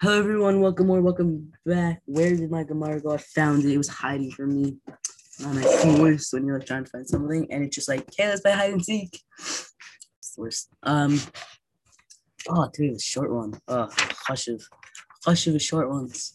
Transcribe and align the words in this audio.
Hello, 0.00 0.18
everyone. 0.18 0.60
Welcome 0.60 0.90
or 0.90 1.00
welcome 1.00 1.52
back. 1.64 2.02
Where 2.06 2.34
did 2.34 2.50
my 2.50 2.64
Gemara 2.64 3.00
go? 3.00 3.12
I 3.12 3.18
found 3.18 3.64
it. 3.64 3.72
It 3.72 3.78
was 3.78 3.88
hiding 3.88 4.32
from 4.32 4.60
me 4.60 4.76
on 5.44 5.54
my 5.54 5.62
force 5.62 6.32
when 6.32 6.44
you're 6.44 6.58
like 6.58 6.66
trying 6.66 6.84
to 6.84 6.90
find 6.90 7.06
something, 7.06 7.46
and 7.52 7.62
it's 7.62 7.76
just 7.76 7.88
like, 7.88 8.00
okay, 8.00 8.26
let's 8.26 8.40
play 8.40 8.52
hide 8.52 8.72
and 8.72 8.84
seek. 8.84 9.20
It's 9.38 10.34
the 10.34 10.40
worst. 10.40 10.70
Um, 10.82 11.20
oh, 12.48 12.68
was 12.78 12.96
a 12.96 12.98
short 12.98 13.32
one. 13.32 13.54
Oh, 13.68 13.88
hush 14.26 14.48
of, 14.48 14.62
hush 15.24 15.46
of 15.46 15.52
the 15.52 15.60
short 15.60 15.88
ones. 15.88 16.32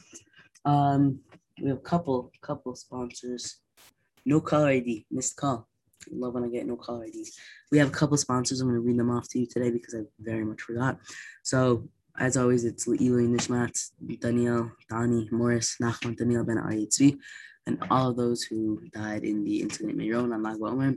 Um, 0.64 1.20
we 1.62 1.68
have 1.68 1.80
a 1.80 1.82
couple, 1.82 2.32
couple 2.42 2.74
sponsors. 2.76 3.58
No 4.26 4.40
caller 4.40 4.70
ID, 4.70 5.08
missed 5.12 5.36
call. 5.36 5.68
Love 6.10 6.36
when 6.36 6.46
I 6.46 6.48
get 6.48 6.66
no 6.68 6.78
caller 6.78 7.06
IDs. 7.06 7.38
We 7.72 7.80
have 7.80 7.90
a 7.90 7.92
couple 7.92 8.16
sponsors. 8.16 8.62
I'm 8.62 8.70
going 8.70 8.80
to 8.80 8.88
read 8.88 8.98
them 8.98 9.12
off 9.12 9.28
to 9.30 9.40
you 9.40 9.46
today 9.46 9.72
because 9.72 9.94
I 9.94 10.04
very 10.20 10.46
much 10.46 10.62
forgot. 10.62 11.00
So 11.44 11.90
as 12.20 12.38
always, 12.38 12.66
it's 12.66 12.88
Le'ilui 12.88 13.28
Nishmat, 13.28 14.20
Daniel, 14.20 14.72
Dani, 14.92 15.32
Morris, 15.32 15.78
Nachman, 15.82 16.18
Daniel 16.18 16.44
Ben 16.44 16.58
Aritzvi, 16.58 17.18
and 17.68 17.84
all 17.92 18.10
of 18.10 18.18
those 18.18 18.44
who 18.44 18.82
died 18.94 19.24
in 19.24 19.44
the 19.44 19.62
incident 19.62 19.92
in 19.92 19.98
Meron 19.98 20.34
on 20.34 20.42
Lag 20.42 20.62
Omer. 20.62 20.96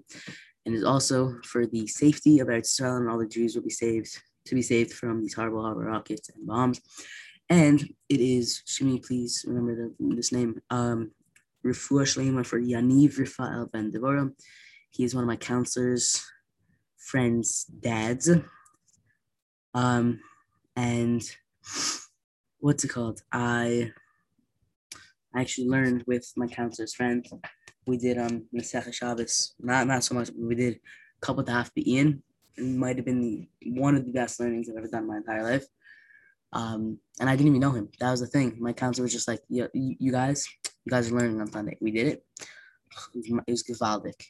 And 0.66 0.74
is 0.74 0.84
also 0.84 1.36
for 1.44 1.66
the 1.66 1.86
safety 1.86 2.38
of 2.38 2.48
Eretz 2.48 2.72
Israel 2.72 2.96
and 2.96 3.08
all 3.08 3.18
the 3.18 3.26
Jews 3.26 3.54
will 3.54 3.62
be 3.62 3.70
saved 3.70 4.20
to 4.46 4.54
be 4.54 4.62
saved 4.62 4.92
from 4.92 5.20
these 5.20 5.34
horrible, 5.34 5.62
horrible 5.62 5.82
rockets 5.82 6.28
and 6.30 6.46
bombs. 6.46 6.80
And 7.48 7.80
it 8.08 8.20
is 8.20 8.62
Shimi, 8.66 9.04
please 9.04 9.44
remember 9.46 9.74
the, 9.74 10.14
this 10.14 10.32
name. 10.32 10.60
Um, 10.70 11.12
Shlema 11.64 12.46
for 12.46 12.60
Yaniv 12.60 13.18
Rifael 13.18 13.70
Ben 13.70 13.90
Devorah. 13.90 14.32
He 14.90 15.04
is 15.04 15.14
one 15.14 15.24
of 15.24 15.28
my 15.28 15.36
counselors, 15.36 16.24
friends' 16.96 17.64
dads. 17.64 18.30
Um, 19.74 20.20
and 20.76 21.22
what's 22.60 22.84
it 22.84 22.88
called? 22.88 23.22
I 23.32 23.92
actually 25.34 25.68
learned 25.68 26.04
with 26.06 26.30
my 26.36 26.46
counselor's 26.46 26.94
friend. 26.94 27.26
We 27.86 27.96
did 27.96 28.18
um 28.18 28.46
Masech 28.54 28.92
Shabbos, 28.92 29.54
not 29.60 29.86
not 29.86 30.04
so 30.04 30.14
much, 30.14 30.30
we 30.36 30.54
did 30.54 30.74
a 30.74 31.26
couple 31.26 31.44
of 31.48 31.70
Ian. 31.76 32.22
It 32.56 32.64
might 32.64 32.96
have 32.96 33.06
been 33.06 33.48
one 33.64 33.94
of 33.96 34.04
the 34.04 34.12
best 34.12 34.40
learnings 34.40 34.68
I've 34.68 34.76
ever 34.76 34.88
done 34.88 35.02
in 35.02 35.08
my 35.08 35.16
entire 35.18 35.42
life. 35.42 35.64
Um, 36.52 36.98
and 37.20 37.30
I 37.30 37.36
didn't 37.36 37.48
even 37.48 37.60
know 37.60 37.70
him. 37.70 37.88
That 38.00 38.10
was 38.10 38.20
the 38.20 38.26
thing. 38.26 38.56
My 38.58 38.72
counselor 38.72 39.04
was 39.04 39.12
just 39.12 39.28
like, 39.28 39.40
"You, 39.48 39.68
you 39.72 40.10
guys, 40.10 40.46
you 40.84 40.90
guys 40.90 41.10
are 41.10 41.14
learning 41.16 41.40
on 41.40 41.50
Sunday." 41.50 41.78
We 41.80 41.92
did 41.92 42.08
it. 42.08 42.24
It 43.14 43.44
was 43.48 43.62
gewaldic. 43.62 44.20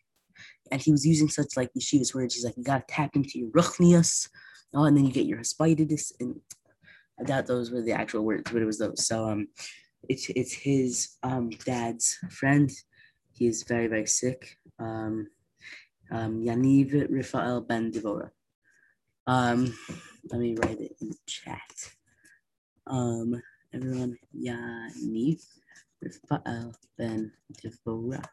And 0.71 0.81
he 0.81 0.93
was 0.93 1.07
using 1.07 1.29
such 1.29 1.57
like 1.57 1.71
yeshivas 1.73 2.15
words. 2.15 2.35
He's 2.35 2.45
like, 2.45 2.57
"You 2.57 2.63
gotta 2.63 2.85
tap 2.89 3.17
into 3.17 3.39
your 3.39 3.51
ruchnias." 3.51 4.29
Oh, 4.75 4.85
and 4.85 4.97
then 4.97 5.05
you 5.05 5.13
get 5.13 5.27
your 5.27 5.39
hispidus, 5.39 6.13
and 6.21 6.41
I 7.19 7.25
doubt 7.25 7.47
those 7.47 7.71
were 7.71 7.83
the 7.83 7.93
actual 7.93 8.25
words, 8.25 8.51
but 8.51 8.63
it 8.63 8.67
was 8.67 8.79
those. 8.79 9.07
So 9.07 9.29
um, 9.29 9.49
it's 10.09 10.29
it's 10.31 10.53
his 10.53 11.17
um 11.23 11.51
dad's 11.65 12.17
friend. 12.31 12.71
He 13.33 13.47
is 13.47 13.63
very 13.65 13.87
very 13.87 14.07
sick. 14.07 14.57
Um, 14.79 15.29
um 16.11 16.43
Yaniv 16.43 17.09
Rafael 17.11 17.61
Ben 17.61 17.93
Devora. 17.93 18.31
Um, 19.27 19.75
let 20.31 20.41
me 20.41 20.57
write 20.57 20.81
it 20.81 20.97
in 21.01 21.13
chat. 21.27 21.61
Um, 22.87 23.41
everyone, 23.73 24.17
Yaniv 24.35 25.45
Rafael 26.03 26.75
Ben 26.99 27.33
Devora 27.63 28.25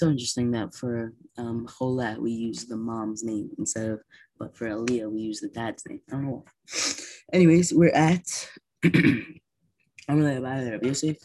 so 0.00 0.08
interesting 0.08 0.50
that 0.50 0.74
for 0.74 1.12
um, 1.36 1.68
Chola, 1.68 2.16
we 2.18 2.30
use 2.30 2.64
the 2.64 2.76
mom's 2.76 3.22
name 3.22 3.50
instead 3.58 3.90
of, 3.90 4.00
but 4.40 4.56
for 4.56 4.66
Aliyah, 4.66 5.12
we 5.12 5.20
use 5.20 5.40
the 5.40 5.48
dad's 5.48 5.84
name. 5.86 6.00
I 6.08 6.12
don't 6.12 6.24
know. 6.24 6.44
Anyways, 7.32 7.74
we're 7.74 7.90
at, 7.94 8.48
I'm 8.84 9.38
really 10.08 10.36
about 10.36 10.62
it, 10.62 10.82
Yosef. 10.84 11.18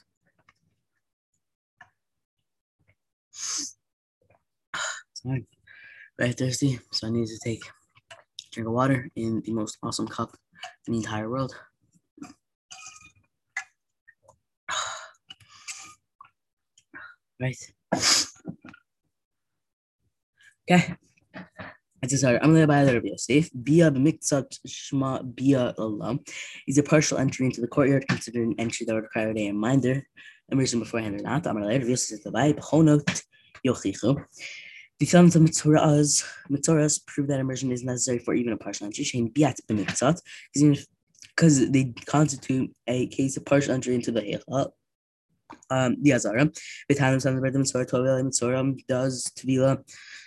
Sorry, 5.13 5.45
very 6.19 6.34
thirsty, 6.34 6.79
so 6.91 7.07
I 7.07 7.12
need 7.12 7.28
to 7.28 7.40
take 7.44 7.66
a 7.66 7.72
drink 8.51 8.67
of 8.67 8.73
water 8.73 9.09
in 9.16 9.41
the 9.45 9.53
most 9.53 9.78
awesome 9.81 10.07
cup 10.07 10.38
in 10.88 10.94
the 10.94 11.00
entire 11.00 11.29
world. 11.29 11.56
Right. 17.38 17.57
Okay. 20.72 20.95
Started. 22.07 22.43
I'm 22.43 22.53
going 22.53 22.67
buy 22.67 22.85
the 22.85 22.93
Rabbi 22.93 23.07
Yosef. 23.07 23.49
Bia 23.63 23.89
b'miktzat 23.89 24.59
shma 24.67 25.35
bia 25.35 25.73
Allah 25.77 26.19
is 26.67 26.77
a 26.77 26.83
partial 26.83 27.17
entry 27.17 27.47
into 27.47 27.61
the 27.61 27.67
courtyard 27.67 28.07
considered 28.07 28.47
an 28.47 28.55
entry 28.59 28.85
that 28.85 28.93
would 28.93 29.03
require 29.03 29.31
a 29.31 29.33
reminder, 29.33 30.05
immersion 30.49 30.79
beforehand 30.79 31.19
or 31.19 31.23
not. 31.23 31.43
To 31.43 31.53
Rabbi 31.53 31.85
Yosef 31.85 32.23
the 32.23 32.31
Bai 32.31 32.53
b'chonot 32.53 33.23
yochichu. 33.66 34.23
The 34.99 35.05
films 35.05 35.35
of 35.35 35.41
Mitzoras, 35.41 36.23
Mitzoras 36.49 37.05
prove 37.05 37.27
that 37.27 37.39
immersion 37.39 37.71
is 37.71 37.83
necessary 37.83 38.19
for 38.19 38.35
even 38.35 38.53
a 38.53 38.57
partial 38.57 38.85
entry. 38.85 39.03
Shein 39.03 39.33
biat 39.33 39.59
b'miktzat 39.67 40.22
because 41.35 41.69
they 41.72 41.93
constitute 42.05 42.72
a 42.87 43.07
case 43.07 43.35
of 43.35 43.45
partial 43.45 43.73
entry 43.73 43.95
into 43.95 44.11
the 44.11 44.22
um, 45.69 45.97
the 46.01 46.13
Azara. 46.13 46.50
Bitanim 46.91 47.22
sons 47.22 47.38
of 47.38 47.44
Mitzvah, 47.44 47.85
Tovil 47.85 48.23
Mitzvah 48.23 48.73
does 48.88 49.31
Tvila 49.38 49.83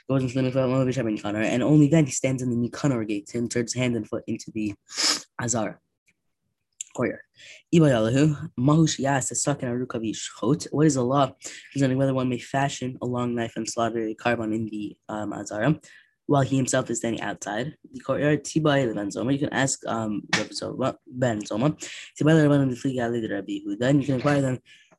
goes 0.08 0.22
into 0.22 0.40
the 0.40 0.50
Mikvah 0.50 1.44
and 1.44 1.62
only 1.62 1.88
then 1.88 2.06
he 2.06 2.12
stands 2.12 2.42
in 2.42 2.50
the 2.50 2.56
Nikanor 2.68 3.06
gate 3.06 3.34
and 3.34 3.50
turns 3.50 3.74
hand 3.74 3.94
and 3.94 4.08
foot 4.08 4.24
into 4.26 4.50
the 4.52 4.74
Azar 5.40 5.80
courtyard. 6.98 7.20
Mahush 7.74 8.98
What 10.72 10.86
is 10.86 10.94
the 10.94 11.04
law 11.04 11.32
concerning 11.72 11.98
whether 11.98 12.14
one 12.14 12.28
may 12.28 12.38
fashion 12.38 12.98
a 13.02 13.06
long 13.06 13.34
knife 13.34 13.52
and 13.56 13.68
slaughter 13.68 14.00
a 14.00 14.14
carbon 14.14 14.52
in 14.52 14.66
the 14.66 14.96
um, 15.08 15.32
Azara 15.32 15.78
while 16.26 16.42
he 16.42 16.56
himself 16.56 16.90
is 16.90 16.98
standing 16.98 17.20
outside 17.20 17.74
the 17.92 18.00
courtyard? 18.00 18.44
Tibai 18.44 18.94
Ben 18.94 19.10
Zoma. 19.10 19.32
You 19.32 19.38
can 19.38 19.52
ask 19.52 19.86
um 19.86 20.22
Ben 20.32 20.48
Zoma. 20.48 20.96
Tibai 22.18 22.48
Ben 22.48 22.70
Zoma. 22.74 23.78
Then 23.78 24.00
you 24.00 24.06
can 24.06 24.14
inquire 24.16 24.40
them 24.42 24.58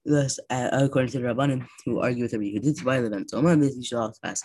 Thus, 0.10 0.40
uh, 0.50 0.70
according 0.72 1.12
to 1.12 1.20
the 1.20 1.28
Rabbanim 1.28 1.68
who 1.86 2.00
argue 2.00 2.24
with 2.24 2.34
Rabbi 2.34 2.46
Yehuda, 2.46 2.74
Tibai 2.82 3.12
Ben 3.12 3.26
Zoma. 3.26 3.60
This 3.60 3.76
you 3.76 3.84
should 3.84 4.00
also 4.00 4.20
ask 4.24 4.44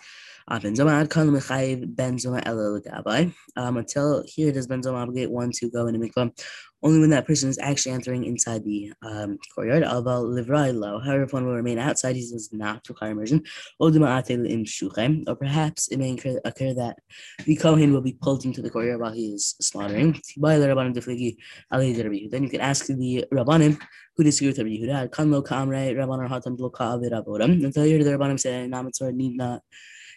Ben 0.48 0.74
Zoma 0.74 1.00
Ad 1.00 1.96
Ben 1.96 2.16
Zoma 2.16 2.42
Ela 2.44 3.32
Um, 3.56 3.76
until 3.76 4.22
here 4.26 4.52
does 4.52 4.66
Ben 4.66 4.82
Zoma 4.82 5.02
obligate 5.02 5.30
one 5.30 5.50
to 5.52 5.70
go 5.70 5.86
into 5.86 6.00
mikvah 6.00 6.30
only 6.84 7.00
when 7.00 7.10
that 7.10 7.26
person 7.26 7.48
is 7.48 7.58
actually 7.58 7.92
entering 7.92 8.24
inside 8.24 8.62
the 8.62 8.92
um, 9.02 9.38
courtyard. 9.54 9.84
However, 9.84 10.30
if 11.22 11.32
one 11.32 11.46
will 11.46 11.54
remain 11.54 11.78
outside, 11.78 12.14
he 12.14 12.20
does 12.30 12.50
not 12.52 12.86
require 12.86 13.12
immersion. 13.12 13.42
Or 13.80 13.90
perhaps 13.90 15.88
it 15.88 15.98
may 15.98 16.12
occur, 16.44 16.74
that 16.74 16.96
the 17.46 17.56
Kohen 17.56 17.92
will 17.94 18.02
be 18.02 18.18
pulled 18.20 18.44
into 18.44 18.60
the 18.60 18.68
courtyard 18.68 19.00
while 19.00 19.12
he 19.12 19.32
is 19.32 19.54
slaughtering. 19.62 20.20
Then 20.36 20.82
you 22.42 22.50
can 22.50 22.60
ask 22.60 22.86
the 22.86 23.24
Rabbanim 23.32 23.80
who 24.16 24.22
disagree 24.22 24.48
with 24.48 24.58
Rabbi 24.58 24.70
Yehuda. 24.70 25.04
Until 27.64 27.84
here, 27.84 28.04
the 28.04 28.10
Rabbanim 28.10 28.38
say, 28.38 28.68
Namatzor 28.68 29.12
need 29.14 29.36
not 29.38 29.62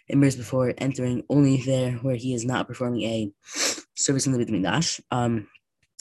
immerse 0.08 0.36
before 0.36 0.74
entering 0.78 1.24
only 1.28 1.58
there 1.58 1.92
where 1.92 2.16
he 2.16 2.34
is 2.34 2.44
not 2.44 2.66
performing 2.66 3.02
a 3.02 3.32
service 3.96 4.26
in 4.26 4.32
the 4.32 4.38
Beit 4.38 4.48
Mikdash. 4.48 5.00
Um, 5.10 5.48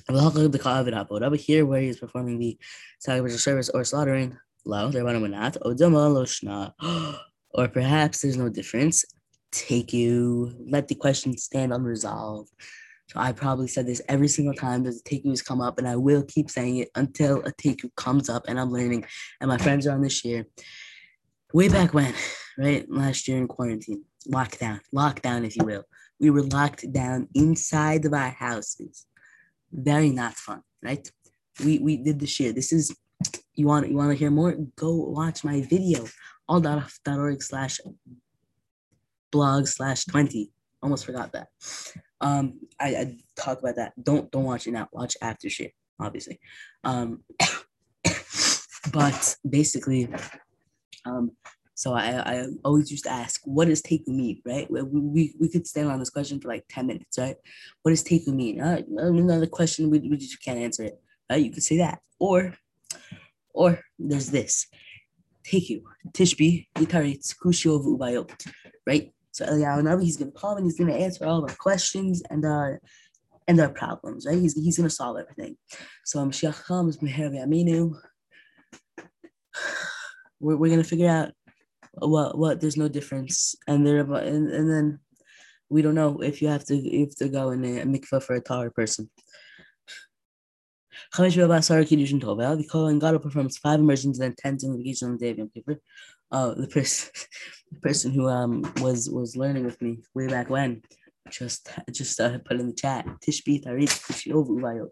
but 0.07 1.40
here 1.40 1.66
where 1.66 1.81
he 1.81 1.90
is 1.90 2.00
performing 2.00 2.40
the 2.40 2.57
sacrificial 3.00 3.40
service 3.40 3.69
or 3.69 3.84
slaughtering, 3.84 4.38
lo, 4.66 4.91
or 7.51 7.67
perhaps 7.67 8.22
there's 8.22 8.38
no 8.38 8.50
difference. 8.50 9.06
Take 9.51 9.94
you, 9.94 10.56
let 10.69 10.88
the 10.88 10.96
question 10.96 11.38
stand 11.38 11.73
unresolved. 11.73 12.51
So 13.09 13.19
I 13.19 13.31
probably 13.31 13.67
said 13.67 13.88
this 13.88 14.01
every 14.09 14.28
single 14.28 14.53
time 14.53 14.84
that 14.84 15.02
the 15.03 15.29
has 15.29 15.41
come 15.41 15.61
up, 15.61 15.78
and 15.78 15.87
I 15.87 15.96
will 15.96 16.23
keep 16.23 16.49
saying 16.49 16.78
it 16.78 16.90
until 16.96 17.40
a 17.40 17.53
teku 17.53 17.90
comes 17.96 18.29
up 18.29 18.43
and 18.47 18.59
I'm 18.59 18.72
learning. 18.72 19.05
And 19.40 19.47
my 19.47 19.58
friends 19.58 19.87
are 19.87 19.93
on 19.93 20.02
this 20.02 20.26
year. 20.26 20.46
Way 21.53 21.70
back 21.70 21.94
when, 21.94 22.14
right? 22.58 22.90
Last 22.90 23.28
year 23.28 23.38
in 23.38 23.47
quarantine, 23.47 24.03
lockdown, 24.28 24.82
lockdown, 24.94 25.46
if 25.46 25.55
you 25.55 25.64
will. 25.64 25.85
We 26.20 26.29
were 26.29 26.44
locked 26.44 26.91
down 26.91 27.29
inside 27.34 28.03
of 28.05 28.14
our 28.14 28.29
houses. 28.29 29.05
Very 29.72 30.09
not 30.09 30.34
fun, 30.34 30.61
right? 30.84 31.09
We 31.64 31.79
we 31.79 31.97
did 31.97 32.20
the 32.20 32.28
share. 32.28 32.52
This 32.52 32.73
is 32.73 32.94
you 33.53 33.66
want 33.66 33.88
you 33.88 33.96
want 33.96 34.11
to 34.11 34.17
hear 34.17 34.29
more? 34.29 34.55
Go 34.76 34.94
watch 34.96 35.44
my 35.46 35.61
video, 35.61 36.05
all.org 36.49 37.41
slash 37.41 37.79
blog 39.32 39.67
slash 39.67 40.05
20. 40.05 40.52
Almost 40.84 41.05
forgot 41.05 41.32
that. 41.32 41.47
Um, 42.20 42.59
I, 42.79 42.88
I 42.88 43.17
talk 43.35 43.59
about 43.59 43.78
that. 43.78 43.94
Don't 44.02 44.29
don't 44.32 44.44
watch 44.44 44.67
it 44.67 44.72
now. 44.72 44.90
Watch 44.91 45.16
after 45.22 45.49
shit, 45.49 45.72
obviously. 45.99 46.40
Um, 46.84 47.23
but 48.91 49.35
basically, 49.47 50.09
um, 51.08 51.32
so 51.78 51.94
I, 51.94 52.38
I 52.38 52.46
always 52.66 52.90
used 52.90 53.04
to 53.04 53.12
ask, 53.12 53.40
what 53.46 53.68
does 53.68 53.84
teku 53.84 54.08
mean, 54.08 54.42
right? 54.44 54.70
We, 54.70 54.82
we, 54.82 55.36
we 55.40 55.48
could 55.48 55.68
stand 55.68 55.90
on 55.90 56.00
this 56.00 56.09
question 56.09 56.42
for 56.42 56.48
like 56.48 56.66
10 56.70 56.88
minutes, 56.88 57.20
right? 57.20 57.36
What 57.84 57.92
does 57.92 58.04
teku 58.04 58.34
mean? 58.34 58.59
Uh, 58.59 58.82
another 58.98 59.46
question, 59.46 59.92
we, 59.92 60.00
we 60.00 60.18
just 60.18 60.44
can't 60.44 60.58
answer 60.58 60.84
it. 60.84 61.00
Right? 61.30 61.44
You 61.44 61.52
could 61.52 61.62
say 61.62 61.78
that. 61.78 62.00
Or, 62.18 62.56
or 63.54 63.80
there's 64.00 64.32
this. 64.32 64.66
Take 65.44 65.70
you. 65.70 65.84
Tishbi, 66.14 66.66
Yitaritz, 66.76 67.36
Kushio 67.38 67.80
Ubayot. 67.86 68.32
Right? 68.88 69.14
So 69.32 69.46
Eliyahu 69.46 69.84
Navi, 69.84 70.02
he's 70.02 70.18
gonna 70.18 70.32
come 70.32 70.58
and 70.58 70.66
he's 70.66 70.80
gonna 70.80 70.96
answer 70.96 71.26
all 71.28 71.44
of 71.44 71.50
our 71.50 71.56
questions 71.58 72.24
and 72.32 72.44
uh 72.44 72.72
and 73.48 73.62
our 73.62 73.70
problems, 73.70 74.26
right? 74.26 74.40
He's, 74.40 74.56
he's 74.56 74.78
gonna 74.78 74.90
solve 74.90 75.18
everything. 75.20 75.58
So 76.06 76.26
Mashiach 76.26 76.64
comes, 76.64 76.98
Meher 76.98 77.32
Aminu. 77.46 77.94
We're, 80.39 80.57
we're 80.57 80.69
gonna 80.69 80.84
figure 80.84 81.09
out 81.09 81.31
what 81.93 82.37
what 82.37 82.61
there's 82.61 82.78
no 82.78 82.87
difference, 82.87 83.55
and 83.67 83.85
there 83.85 83.99
and, 83.99 84.49
and 84.49 84.69
then 84.69 84.99
we 85.69 85.81
don't 85.81 85.95
know 85.95 86.19
if 86.22 86.41
you 86.41 86.47
have 86.47 86.66
to 86.66 86.75
if 86.75 87.16
to 87.17 87.29
go 87.29 87.51
in 87.51 87.63
a, 87.66 87.81
mikvah 87.81 88.23
for 88.23 88.35
a 88.35 88.41
taller 88.41 88.69
person. 88.69 89.09
The 91.13 92.67
Kohen 92.72 92.99
Gadol 92.99 93.19
performs 93.19 93.57
five 93.57 93.79
immersions 93.79 94.19
and 94.19 94.37
ten 94.37 94.59
significations 94.59 95.03
on 95.03 95.11
the 95.13 95.17
day 95.17 95.31
of 95.31 95.37
Yom 95.37 95.49
Kippur. 95.53 95.79
Uh, 96.31 96.53
the 96.53 96.67
person, 96.67 97.11
the 97.72 97.79
person 97.79 98.11
who 98.11 98.28
um 98.28 98.72
was 98.81 99.09
was 99.09 99.35
learning 99.35 99.66
with 99.66 99.81
me 99.81 99.99
way 100.13 100.28
back 100.28 100.49
when, 100.49 100.81
just 101.29 101.69
just 101.91 102.19
uh, 102.19 102.37
put 102.39 102.59
in 102.59 102.67
the 102.67 102.73
chat. 102.73 103.05
Tishbi 103.25 103.63
Tarit 103.63 103.89
Kushiovu 103.89 104.59
Vayot. 104.61 104.89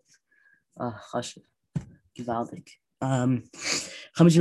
Ah, 3.01 3.27
Chashiv, 4.17 4.39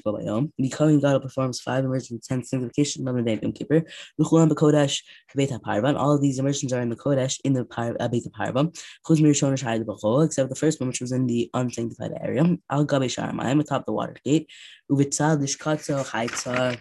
Givaldik. 0.00 0.28
Um, 0.28 0.52
the 0.56 0.68
Kohen 0.68 1.00
Gadol 1.00 1.20
performs 1.20 1.60
five 1.60 1.84
immersions 1.84 2.10
and 2.10 2.22
ten 2.22 2.44
sanctifications 2.44 3.06
on 3.06 3.16
the 3.16 3.22
day 3.22 3.34
of 3.34 3.42
Yom 3.42 3.52
Kippur. 3.52 3.82
V'chulam 4.20 4.48
b'kodesh 4.48 5.02
Beit. 5.34 5.50
All 5.96 6.14
of 6.14 6.22
these 6.22 6.38
immersions 6.38 6.72
are 6.72 6.80
in 6.80 6.88
the 6.90 6.96
Kodesh 6.96 7.40
in 7.44 7.54
the 7.54 7.66
uh, 7.76 8.08
Beit 8.08 8.24
HaParvan. 8.24 8.72
Chuz 9.06 9.18
Mirishon 9.18 9.58
Shayid 9.58 9.84
B'chol, 9.84 10.24
except 10.24 10.48
the 10.48 10.54
first 10.54 10.78
one, 10.80 10.88
which 10.88 11.00
was 11.00 11.10
in 11.10 11.26
the 11.26 11.50
unsanctified 11.54 12.12
area. 12.20 12.56
Al 12.70 12.84
Gabe 12.84 13.02
Sharamayim, 13.02 13.60
atop 13.60 13.84
the 13.84 13.92
water 13.92 14.14
gate. 14.24 14.48
Uvitzal 14.90 15.38
Lishkatzo 15.42 16.04
Chaitzar 16.06 16.80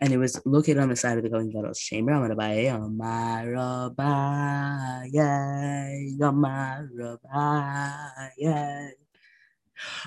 and 0.00 0.12
it 0.12 0.18
was 0.18 0.40
located 0.44 0.78
on 0.78 0.90
the 0.90 0.96
side 0.96 1.16
of 1.16 1.24
the 1.24 1.30
Kohen 1.30 1.50
Gadol's 1.50 1.80
chamber. 1.80 2.12
I'm 2.12 2.20
gonna 2.20 2.36
buy 2.36 2.50
a 2.50 2.72
Amarabai, 2.74 3.96
Amarabai. 7.24 8.92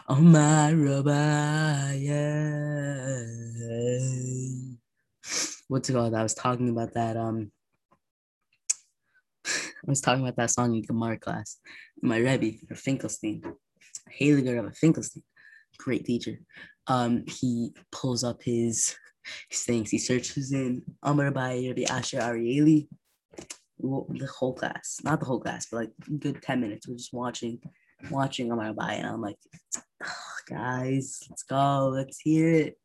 Oh 0.07 0.16
my 0.16 0.71
Rabbi. 0.74 2.00
What's 5.68 5.89
it 5.89 5.94
called? 5.94 6.16
I 6.16 6.24
was 6.24 6.33
talking 6.33 6.69
about 6.69 6.94
that. 6.94 7.16
Um, 7.16 7.51
I 9.45 9.86
was 9.86 10.01
talking 10.01 10.24
about 10.24 10.38
that 10.38 10.50
song 10.50 10.74
in 10.75 10.81
Gemara 10.81 11.19
class. 11.19 11.57
My 12.01 12.18
Rebbe, 12.18 12.57
Finkelstein, 12.75 13.44
Heiliger 14.19 14.57
of 14.60 14.66
a 14.66 14.71
Finkelstein, 14.71 15.24
great 15.77 16.06
teacher. 16.06 16.39
Um, 16.88 17.25
he 17.27 17.74
pulls 17.92 18.24
up 18.24 18.42
his 18.42 18.95
his 19.50 19.63
things. 19.63 19.92
He 19.92 20.00
searches 20.00 20.51
in 20.51 20.81
Amar 21.04 21.25
Rabbi 21.25 21.68
Rabbi 21.68 21.83
Asher 21.89 22.19
Arieli. 22.19 22.88
The 23.81 24.27
whole 24.38 24.56
class, 24.56 24.98
not 25.04 25.19
the 25.19 25.25
whole 25.25 25.39
class, 25.39 25.68
but 25.71 25.77
like 25.77 25.92
good 26.19 26.42
ten 26.42 26.60
minutes. 26.60 26.88
We're 26.88 26.98
just 26.98 27.13
watching 27.13 27.62
watching 28.10 28.51
on 28.51 28.57
my 28.57 28.72
bike, 28.72 29.00
and 29.00 29.07
I'm 29.07 29.22
like, 29.22 29.38
oh, 30.04 30.38
guys, 30.50 31.24
let's 31.30 31.44
go, 31.44 31.90
let's 31.94 32.19
hear 32.19 32.50
it. 32.50 32.78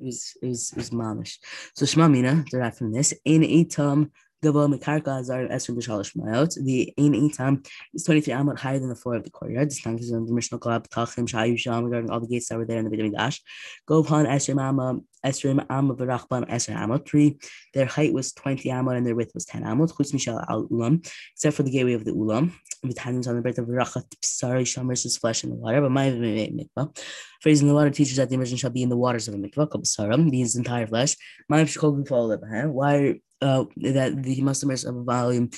It 0.00 0.04
was 0.04 0.36
it 0.42 0.46
was 0.46 0.72
it 0.72 0.78
was 0.78 0.90
mamish. 0.90 1.38
So 1.74 1.84
Shema 1.86 2.08
Mina, 2.08 2.44
derived 2.50 2.78
from 2.78 2.92
this, 2.92 3.12
in 3.24 3.42
Itam 3.42 4.10
Gabo 4.44 4.72
Mekarka 4.72 5.18
Azar 5.18 5.48
Esrim 5.48 5.76
B'Shalosh 5.76 6.14
Mayot. 6.16 6.54
The 6.64 6.94
Ein 6.96 7.14
Itam 7.14 7.66
is 7.92 8.04
23 8.04 8.34
amot 8.34 8.58
higher 8.58 8.78
than 8.78 8.88
the 8.88 8.94
floor 8.94 9.16
of 9.16 9.24
the 9.24 9.30
courtyard. 9.30 9.68
This 9.68 9.82
tank 9.82 10.00
is 10.00 10.12
in 10.12 10.26
the 10.26 10.32
Mishnah 10.32 10.58
Club, 10.58 10.88
Tachim, 10.88 11.26
Shayu 11.28 11.58
Sham, 11.58 11.84
regarding 11.84 12.10
all 12.10 12.20
the 12.20 12.28
gates 12.28 12.48
that 12.48 12.58
were 12.58 12.64
there 12.64 12.78
in 12.78 12.84
the 12.84 12.96
Beit 12.96 13.12
Dash. 13.12 13.42
Go 13.86 13.98
upon 13.98 14.26
Esrim 14.26 14.62
Amma, 14.62 15.00
Esrim 15.24 15.64
Amma 15.70 15.94
Barachban 15.94 16.48
Esrim 16.48 16.76
Amot. 16.76 17.06
Three, 17.06 17.38
their 17.74 17.86
height 17.86 18.12
was 18.12 18.32
20 18.32 18.68
amot 18.68 18.96
and 18.96 19.06
their 19.06 19.14
width 19.14 19.32
was 19.34 19.44
10 19.46 19.62
amot. 19.62 19.92
Chutz 19.92 20.12
Mishal 20.12 20.44
Al 20.48 20.66
Ulam, 20.68 21.04
except 21.34 21.56
for 21.56 21.62
the 21.62 21.70
gateway 21.70 21.94
of 21.94 22.04
the 22.04 22.12
Ulam. 22.12 22.52
With 22.84 22.98
hands 22.98 23.26
on 23.26 23.34
the 23.34 23.42
breath 23.42 23.58
of 23.58 23.66
Rachat 23.66 24.04
Psari 24.22 24.66
Sham 24.66 24.86
versus 24.86 25.16
flesh 25.16 25.42
in 25.42 25.50
the 25.50 25.56
water. 25.56 25.80
But 25.80 25.90
my 25.90 26.10
mikvah. 26.10 26.96
Phrase 27.42 27.60
the 27.60 27.74
water 27.74 27.90
teaches 27.90 28.16
that 28.16 28.28
the 28.28 28.36
immersion 28.36 28.56
shall 28.56 28.70
be 28.70 28.82
in 28.82 28.88
the 28.88 28.96
waters 28.96 29.26
of 29.26 29.34
the 29.34 29.40
mikvah, 29.40 29.68
Psaram, 29.68 30.30
means 30.30 30.54
entire 30.54 30.86
flesh. 30.86 31.16
My 31.48 31.64
Why 31.64 33.20
uh, 33.40 33.64
that 33.76 34.24
he 34.24 34.42
must 34.42 34.62
immerse 34.62 34.84
a 34.84 34.92
volume 34.92 35.50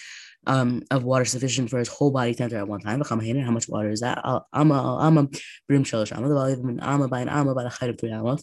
um, 0.46 0.82
of 0.90 1.04
water 1.04 1.24
sufficient 1.24 1.70
for 1.70 1.78
his 1.78 1.88
whole 1.88 2.10
body 2.10 2.34
enter 2.38 2.56
at 2.56 2.68
one 2.68 2.80
time. 2.80 3.02
How 3.02 3.50
much 3.50 3.68
water 3.68 3.90
is 3.90 4.00
that? 4.00 4.18
Amma, 4.52 4.98
amma, 5.00 5.28
brim 5.68 5.84
shalosh 5.84 6.16
amma. 6.16 6.28
The 6.28 6.34
volume 6.34 6.60
of 6.60 6.68
an 6.68 6.80
amma 6.80 7.08
by 7.08 7.20
an 7.20 7.28
amma 7.28 7.54
by 7.54 7.64
the 7.64 7.68
height 7.68 7.90
of 7.90 8.00
three 8.00 8.10
amma. 8.10 8.38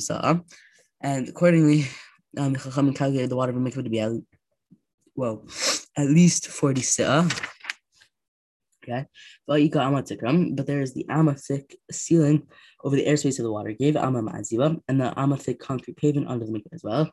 Sa'a. 0.00 0.40
And 1.02 1.28
accordingly, 1.28 1.86
um, 2.38 2.54
chachamim 2.54 2.94
calculated 2.94 3.30
the 3.30 3.36
water 3.36 3.52
of 3.52 3.58
mikvah 3.58 3.84
to 3.84 3.90
be 3.90 4.00
at, 4.00 4.12
well, 5.14 5.46
at 5.96 6.06
least 6.06 6.46
40 6.48 6.80
sa'a. 6.80 7.28
Okay. 8.82 9.06
But 9.50 10.66
there 10.66 10.80
is 10.80 10.94
the 10.94 11.06
amathic 11.10 11.74
ceiling 11.90 12.46
over 12.84 12.94
the 12.94 13.04
airspace 13.04 13.40
of 13.40 13.42
the 13.42 13.50
water. 13.50 13.72
Gave 13.72 13.96
Amma 13.96 14.20
and 14.20 15.00
the 15.00 15.12
amathic 15.16 15.58
concrete 15.58 15.96
pavement 15.96 16.28
under 16.28 16.46
the 16.46 16.52
mikvah 16.52 16.72
as 16.72 16.84
well. 16.84 17.10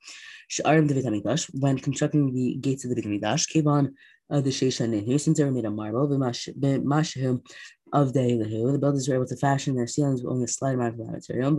Sha'arim 0.51 0.87
the 0.87 1.47
when 1.59 1.79
constructing 1.79 2.31
the 2.31 2.53
gates 2.57 2.85
of 2.85 2.95
the 2.95 3.01
Mikdash, 3.01 3.49
came 3.49 3.67
on 3.67 3.95
uh, 4.29 4.39
the 4.39 4.51
Sheisha 4.51 4.87
Nehu, 4.87 5.19
since 5.19 5.39
they 5.39 5.45
were 5.45 5.51
made 5.51 5.65
of 5.65 5.73
marble, 5.73 6.07
the 6.07 6.15
Mashahum 6.15 7.41
of 7.91 8.13
the 8.13 8.19
Elahu, 8.19 8.71
the 8.71 8.77
builders 8.77 9.09
were 9.09 9.15
able 9.15 9.25
to 9.25 9.35
fashion 9.35 9.75
their 9.75 9.87
ceilings 9.87 10.21
with 10.21 10.31
only 10.31 10.45
a 10.45 10.47
slight 10.47 10.75
amount 10.75 10.99
of 10.99 11.11
material 11.11 11.55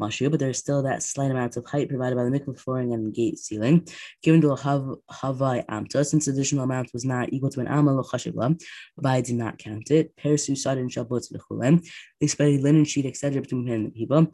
mashu, 0.00 0.30
but 0.30 0.40
there's 0.40 0.58
still 0.58 0.82
that 0.82 1.02
slight 1.02 1.30
amount 1.30 1.56
of 1.56 1.66
height 1.66 1.88
provided 1.88 2.16
by 2.16 2.24
the 2.24 2.30
mikvah 2.30 2.58
flooring 2.58 2.92
and 2.92 3.14
gate 3.14 3.38
ceiling. 3.38 3.86
Given 4.22 4.40
to 4.42 4.48
havai 4.48 5.66
amta, 5.66 6.04
since 6.04 6.26
the 6.26 6.32
additional 6.32 6.64
amount 6.64 6.92
was 6.92 7.04
not 7.04 7.32
equal 7.32 7.50
to 7.50 7.60
an 7.60 7.68
amma 7.68 7.92
lochashivla, 7.92 8.60
Abai 9.00 9.24
did 9.24 9.36
not 9.36 9.58
count 9.58 9.90
it. 9.90 10.16
Persu 10.16 10.56
sadin 10.56 10.88
shabbos 10.88 11.30
v'chulem. 11.30 11.86
They 12.20 12.26
spread 12.26 12.48
a 12.48 12.58
linen 12.58 12.84
sheet, 12.84 13.06
etc., 13.06 13.40
between 13.42 13.66
him 13.66 13.74
and 13.74 13.86
the 13.86 13.90
people. 13.90 14.26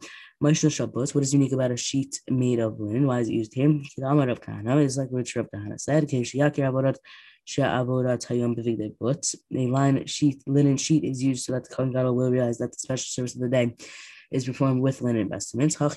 Mashna 0.43 0.71
shabbos. 0.71 1.15
What 1.15 1.23
is 1.23 1.33
unique 1.33 1.53
about 1.53 1.71
a 1.71 1.77
sheet 1.77 2.19
made 2.29 2.59
of 2.59 2.79
linen? 2.79 3.07
Why 3.07 3.19
is 3.19 3.29
it 3.29 3.33
used 3.33 3.53
here? 3.53 3.69
Kidamar 3.69 4.31
of 4.31 4.41
Kahana 4.41 4.83
is 4.83 4.97
like 4.97 5.09
Rich 5.11 5.35
Rav 5.35 5.47
Kahana 5.53 5.79
said. 5.79 6.07
Kishiyakir 6.07 6.65
avodat 6.69 6.97
a 9.53 9.67
line 9.67 10.05
sheet, 10.07 10.41
linen 10.47 10.77
sheet 10.77 11.03
is 11.03 11.21
used 11.21 11.45
so 11.45 11.53
that 11.53 11.69
the 11.69 11.75
Kohen 11.75 11.93
will 11.93 12.31
realize 12.31 12.57
that 12.57 12.71
the 12.71 12.77
special 12.77 13.05
service 13.05 13.35
of 13.35 13.41
the 13.41 13.49
day 13.49 13.75
is 14.31 14.45
performed 14.45 14.81
with 14.81 15.01
linen 15.01 15.29
vestments. 15.29 15.77
So 15.77 15.89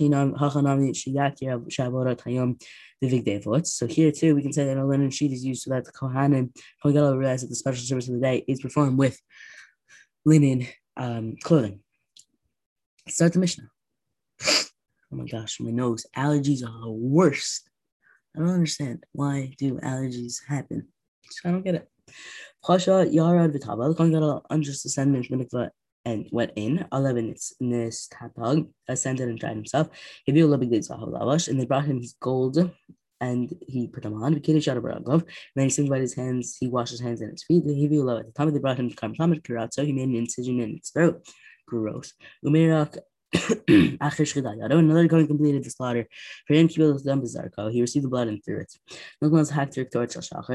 here 3.87 4.13
too, 4.13 4.35
we 4.35 4.43
can 4.43 4.53
say 4.53 4.65
that 4.65 4.77
a 4.77 4.85
linen 4.85 5.11
sheet 5.11 5.33
is 5.33 5.45
used 5.45 5.63
so 5.63 5.71
that 5.71 5.85
the 5.85 5.93
Kohanim, 5.93 6.57
Kohen 6.83 7.19
realize 7.19 7.43
that 7.43 7.49
the 7.49 7.57
special 7.57 7.85
service 7.85 8.09
of 8.09 8.15
the 8.15 8.21
day 8.21 8.45
is 8.47 8.61
performed 8.61 8.99
with 8.99 9.21
linen 10.25 10.67
um, 10.97 11.37
clothing. 11.43 11.81
Start 13.09 13.33
the 13.33 13.39
Mishnah. 13.39 13.71
Oh 15.11 15.17
my 15.17 15.25
gosh, 15.25 15.59
my 15.61 15.71
nose. 15.71 16.05
Allergies 16.17 16.63
are 16.63 16.81
the 16.81 16.91
worst. 16.91 17.71
I 18.37 18.41
don't 18.41 18.51
understand. 18.51 19.05
Why 19.13 19.55
do 19.59 19.79
allergies 19.79 20.37
happen? 20.47 20.89
I 21.45 21.51
don't 21.51 21.65
get 21.65 21.77
it. 21.77 21.89
Pasha 22.65 23.07
Yara 23.11 23.49
Vitaba, 23.49 23.89
the 23.89 23.95
Kohen 23.95 24.13
Gadol 24.13 24.45
unjust 24.51 24.83
descendant 24.83 25.31
and 26.09 26.27
went 26.33 26.53
in. 26.57 26.87
Eleven 26.91 27.35
this 27.61 28.09
tatag 28.09 28.67
ascended 28.89 29.29
and 29.29 29.39
dried 29.39 29.57
himself. 29.57 29.89
He 30.25 30.33
viewed 30.33 30.47
Allah 30.47 30.59
bin 30.59 30.71
Lavash, 30.71 31.49
and 31.49 31.61
they 31.61 31.67
brought 31.67 31.85
him 31.85 32.01
his 32.01 32.15
gold 32.19 32.57
and 33.21 33.53
he 33.67 33.89
put 33.89 34.05
them 34.05 34.23
on. 34.23 34.33
And 34.35 34.45
then 34.45 35.65
he 35.65 35.71
signified 35.71 36.01
his 36.01 36.15
hands, 36.15 36.57
he 36.59 36.69
washed 36.69 36.93
his 36.93 37.01
hands 37.01 37.21
and 37.21 37.33
his 37.33 37.43
feet. 37.43 37.65
He 37.67 37.87
viewed 37.87 38.09
at 38.09 38.27
the 38.27 38.33
time 38.33 38.53
they 38.53 38.61
brought 38.61 38.79
him 38.79 38.91
to 38.91 38.97
Karmatamid 38.97 39.43
Kuratso, 39.43 39.85
he 39.85 39.93
made 39.93 40.09
an 40.09 40.15
incision 40.15 40.61
in 40.61 40.77
his 40.79 40.91
throat. 40.91 41.27
Gross. 41.67 42.15
Umirak 42.45 42.97
Another 43.35 45.07
going 45.07 45.27
completed 45.27 45.65
the 45.65 45.71
slaughter. 45.71 46.07
For 46.47 46.55
him, 46.55 46.69
he 46.69 47.81
received 47.81 48.05
the 48.05 48.09
blood 48.09 48.29
and 48.29 48.43
threw 48.45 48.61
it. 48.61 48.73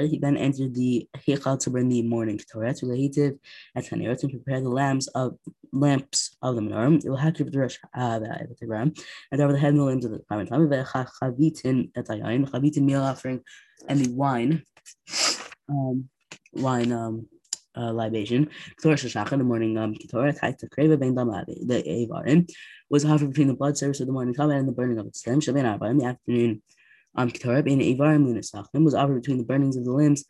He 0.09 0.19
then 0.19 0.37
entered 0.37 0.73
the 0.73 1.07
Hechal 1.15 1.59
to 1.59 1.69
burn 1.69 1.89
the 1.89 2.01
morning 2.01 2.37
to 2.37 2.57
Lehitiv 2.57 3.37
at 3.75 3.85
Tanirot 3.85 4.23
and 4.23 4.31
prepare 4.31 4.61
the 4.61 4.69
lamps 4.69 5.07
of 5.07 5.37
lamps 5.71 6.35
of 6.41 6.55
the 6.55 6.61
menorah. 6.61 7.03
It 7.03 7.09
will 7.09 7.17
have 7.17 7.33
to 7.35 7.43
the 7.43 7.59
Rosh 7.59 7.77
and 7.93 9.41
over 9.41 9.53
the 9.53 9.59
head 9.59 9.71
and 9.71 9.79
the 9.79 9.83
limbs 9.83 10.05
of 10.05 10.11
the 10.11 10.19
private 10.19 10.49
time. 10.49 10.67
Chavitin 10.67 11.91
at 11.95 12.07
Ayayin, 12.07 12.49
Chavitin 12.49 12.83
meal 12.83 13.01
offering, 13.01 13.41
and 13.87 13.99
the 13.99 14.13
wine. 14.13 14.63
Um, 15.69 16.09
wine 16.53 16.91
um 16.91 17.27
uh, 17.75 17.91
libation. 17.91 18.49
Torah 18.81 18.95
Shashach 18.95 19.31
in 19.31 19.39
the 19.39 19.45
morning 19.45 19.77
um 19.77 19.95
Torah 19.95 20.33
Taita 20.33 20.69
Kreva 20.69 20.99
Ben 20.99 21.15
Damadi, 21.15 21.67
the 21.67 21.83
Avarim, 21.83 22.49
was 22.89 23.05
offered 23.05 23.29
between 23.29 23.47
the 23.47 23.55
blood 23.55 23.77
service 23.77 23.99
of 23.99 24.07
the 24.07 24.13
morning 24.13 24.33
covenant 24.33 24.59
and 24.59 24.67
the 24.67 24.73
burning 24.73 24.97
of 24.99 25.07
its 25.07 25.19
stem. 25.19 25.39
Shabbat 25.39 25.89
in 25.89 25.97
the 25.97 26.05
afternoon 26.05 26.61
um, 27.15 27.29
Ketorah 27.29 27.67
in 27.67 27.81
Ivar 27.81 28.17
Munasachim 28.17 28.83
was 28.83 28.95
offered 28.95 29.21
between 29.21 29.37
the 29.37 29.43
burnings 29.43 29.77
of 29.77 29.85
the 29.85 29.91
limbs 29.91 30.25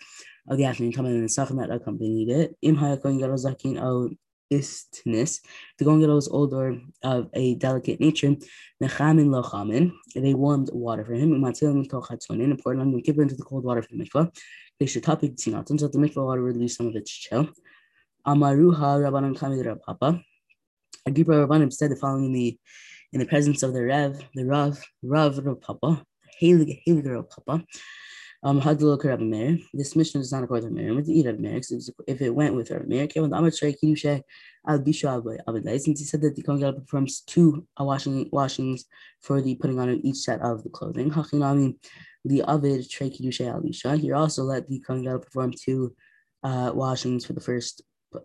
of 0.50 0.58
the 0.58 0.66
afternoon 0.66 0.92
time 0.92 1.06
and 1.06 1.24
the 1.24 1.28
Sachim 1.28 1.60
that 1.60 1.72
accompanied 1.72 2.30
it. 2.30 2.56
Im 2.62 2.76
Hayakoin 2.76 3.20
Gadol 3.20 3.38
Zakin 3.38 3.82
O 3.82 4.10
istness, 4.52 5.40
the 5.78 5.86
Kohen 5.86 6.02
Gadol 6.02 6.16
was 6.16 6.28
older 6.28 6.80
of 7.02 7.30
a 7.34 7.56
delicate 7.56 8.00
nature. 8.00 8.36
Nechamin 8.82 9.30
lochamin, 9.30 9.94
they 10.14 10.34
warmed 10.34 10.70
water 10.74 11.06
for 11.06 11.14
him. 11.14 11.34
And 11.34 11.44
poured 11.44 12.80
on 12.80 12.92
the 12.92 13.02
kippur 13.02 13.22
into 13.22 13.36
the 13.36 13.44
cold 13.44 13.64
water 13.64 13.82
for 13.82 13.90
the 13.96 14.04
mikvah. 14.04 14.36
Should 14.86 15.04
topic 15.04 15.36
tzinatin, 15.36 15.80
so 15.80 15.88
the 15.88 15.98
mikvah 15.98 16.26
water 16.26 16.44
would 16.44 16.58
lose 16.58 16.76
some 16.76 16.88
of 16.88 16.96
its 16.96 17.12
chill. 17.12 17.50
Amaruha 18.26 19.00
Rabbanan 19.00 19.38
Kamid 19.38 19.82
Papa. 19.82 20.22
Agrippa 21.06 21.32
Rabbanim 21.32 21.72
said 21.72 21.92
the 21.92 21.96
following 21.96 22.26
in 22.26 22.34
the 22.34 22.60
in 23.12 23.20
the 23.20 23.26
presence 23.26 23.62
of 23.64 23.74
the 23.74 23.84
Rev, 23.84 24.20
the 24.34 24.46
Rav, 24.46 24.82
Rav 25.04 25.38
Rav 25.38 25.62
Papa, 25.62 26.04
Halig 26.42 26.82
Halig 26.88 27.30
Papa. 27.30 27.64
Um. 28.46 28.60
This 29.74 29.96
mission 29.96 30.20
does 30.20 30.34
not 30.34 30.44
according 30.44 30.76
to 30.76 30.76
Meir. 30.76 30.94
With 30.94 31.06
the 31.06 31.28
of 31.28 31.40
Meir, 31.40 31.62
if 32.08 32.22
it 32.22 32.30
went 32.30 32.56
with 32.56 32.72
Rabbi 32.72 32.86
Meir, 32.86 33.08
came 33.08 33.24
with 33.24 33.32
Amar 33.32 33.52
Shrei 33.52 33.74
Kiddushay 33.82 34.22
Al 34.68 34.80
Bisha 34.80 35.24
Abedai. 35.48 35.80
Since 35.80 36.00
he 36.00 36.06
said 36.06 36.22
that 36.22 36.36
the 36.36 36.44
Kohen 36.44 36.76
performs 36.76 37.22
two 37.22 37.66
washing 37.80 38.30
washings 38.34 38.84
for 39.22 39.42
the 39.42 39.56
putting 39.56 39.80
on 39.80 39.88
of 39.88 40.00
each 40.04 40.18
set 40.18 40.42
of 40.42 40.62
the 40.64 40.70
clothing. 40.70 41.10
Hachinami, 41.10 41.76
the 42.24 42.44
Avid 42.44 42.82
Shrei 42.82 43.12
Kiddushay 43.12 43.48
Al 43.50 43.98
He 43.98 44.12
also 44.12 44.44
let 44.44 44.68
the 44.68 44.80
Kohen 44.80 45.04
perform 45.20 45.52
two 45.52 45.96
uh, 46.44 46.72
washings 46.74 47.26
for 47.26 47.34
the 47.34 47.42
first 47.42 47.82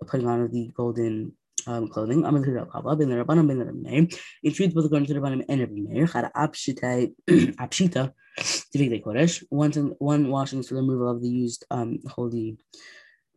putting 0.07 0.27
on 0.27 0.43
of 0.43 0.53
the 0.53 0.71
golden 0.75 1.33
um, 1.67 1.89
clothing. 1.89 2.23
To 2.23 2.31
the 2.31 2.67
the. 3.83 4.19
In 4.43 4.53
truth, 4.53 4.75
both 4.75 4.85
according 4.87 5.07
to 5.07 5.15
the 5.15 5.21
Rabbanim 5.21 5.45
and 5.49 5.61
Rabbi 5.61 5.73
Meir, 5.75 6.07
had 6.07 6.31
apshita 6.35 7.13
apshita 7.29 8.13
Tivigdei 8.39 9.03
Kodesh, 9.03 9.45
one, 9.51 9.73
one 9.99 10.31
for 10.63 10.75
the 10.75 10.81
removal 10.81 11.11
of 11.11 11.21
the 11.21 11.29
used 11.29 11.65
um, 11.71 11.99
holy 12.09 12.57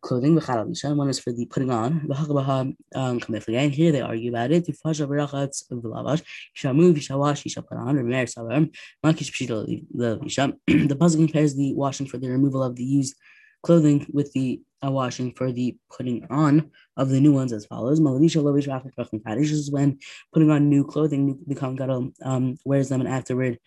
clothing, 0.02 0.34
one 0.34 1.08
is 1.08 1.18
for 1.18 1.32
the 1.32 1.46
putting 1.46 1.70
on. 1.70 2.06
And 3.54 3.74
here 3.74 3.92
they 3.92 4.00
argue 4.00 4.30
about 4.30 4.52
it. 4.52 4.66
The 10.92 10.96
puzzle 10.98 11.20
compares 11.20 11.54
the 11.54 11.74
washing 11.74 12.06
for 12.06 12.18
the 12.18 12.30
removal 12.30 12.62
of 12.62 12.76
the 12.76 12.84
used 12.84 13.14
clothing 13.62 14.06
with 14.12 14.32
the 14.32 14.60
uh, 14.84 14.90
washing 14.90 15.32
for 15.32 15.52
the 15.52 15.76
putting 15.96 16.26
on 16.30 16.70
of 16.96 17.08
the 17.08 17.20
new 17.20 17.32
ones 17.32 17.52
as 17.52 17.66
follows. 17.66 18.00
This 18.00 19.52
is 19.52 19.70
when 19.70 19.98
putting 20.32 20.50
on 20.50 20.68
new 20.68 20.84
clothing, 20.84 21.38
the 21.46 21.54
Kohen 21.54 22.12
um, 22.22 22.56
wears 22.64 22.88
them 22.88 23.00
and 23.00 23.08
afterward 23.08 23.58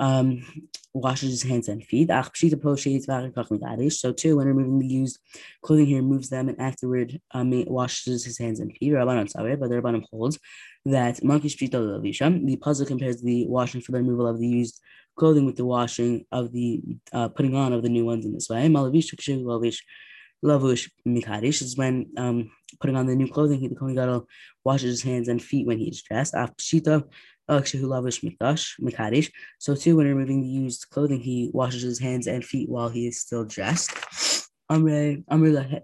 um, 0.00 0.42
washes 0.94 1.30
his 1.30 1.42
hands 1.42 1.68
and 1.68 1.84
feet. 1.84 2.08
So 2.08 4.12
too, 4.12 4.36
when 4.36 4.46
removing 4.46 4.78
the 4.78 4.86
used 4.86 5.18
clothing, 5.62 5.86
he 5.86 5.96
removes 5.96 6.30
them 6.30 6.48
and 6.48 6.60
afterward 6.60 7.20
um, 7.32 7.64
washes 7.66 8.24
his 8.24 8.38
hands 8.38 8.60
and 8.60 8.74
feet. 8.76 8.92
But 8.92 9.04
the 9.04 9.26
Rabbanon 9.26 10.04
holds 10.10 10.38
that 10.86 11.16
the 11.16 12.58
puzzle 12.60 12.86
compares 12.86 13.22
the 13.22 13.46
washing 13.48 13.80
for 13.80 13.92
the 13.92 13.98
removal 13.98 14.26
of 14.26 14.38
the 14.38 14.46
used 14.46 14.80
clothing 15.16 15.46
with 15.46 15.56
the 15.56 15.64
washing 15.64 16.24
of 16.32 16.52
the 16.52 16.82
uh, 17.12 17.28
putting 17.28 17.54
on 17.54 17.72
of 17.72 17.82
the 17.82 17.88
new 17.88 18.04
ones 18.04 18.24
in 18.24 18.32
this 18.32 18.48
way. 18.48 18.66
Malavish, 18.68 19.78
Lavush 20.44 20.90
Mikadish 21.06 21.62
is 21.62 21.76
when 21.76 22.06
um, 22.18 22.50
putting 22.80 22.96
on 22.96 23.06
the 23.06 23.16
new 23.16 23.28
clothing, 23.28 23.60
he 23.60 23.68
the 23.68 23.74
Kohen 23.74 23.94
Gadol 23.94 24.28
washes 24.62 24.90
his 24.90 25.02
hands 25.02 25.28
and 25.28 25.42
feet 25.42 25.66
when 25.66 25.78
he 25.78 25.88
is 25.88 26.02
dressed. 26.02 26.34
After 27.46 27.78
so 29.58 29.74
too, 29.74 29.96
when 29.96 30.06
removing 30.06 30.40
the 30.40 30.48
used 30.48 30.86
clothing, 30.90 31.20
he 31.20 31.50
washes 31.52 31.82
his 31.82 32.00
hands 32.00 32.26
and 32.26 32.44
feet 32.44 32.70
while 32.70 32.88
he 32.88 33.06
is 33.06 33.20
still 33.20 33.44
dressed. 33.44 33.92
We 34.70 35.24
Amar. 35.26 35.82